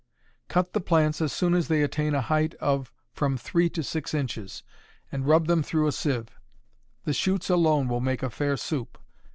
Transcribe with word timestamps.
Cut 0.47 0.73
the 0.73 0.81
plants 0.81 1.21
as 1.21 1.31
soon 1.31 1.53
as 1.53 1.67
they 1.67 1.83
attain 1.83 2.15
a 2.15 2.21
height 2.21 2.55
of 2.55 2.91
from 3.13 3.37
three 3.37 3.69
to 3.69 3.83
six 3.83 4.15
inches, 4.15 4.63
and 5.11 5.27
rub 5.27 5.45
them 5.45 5.61
through 5.61 5.85
a 5.85 5.91
sieve. 5.91 6.39
The 7.03 7.13
shoots 7.13 7.51
alone 7.51 7.87
will 7.87 8.01
make 8.01 8.23
a 8.23 8.31
fair 8.31 8.57
soup. 8.57 8.97